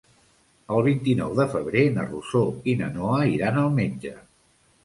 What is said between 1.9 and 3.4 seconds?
na Rosó i na Noa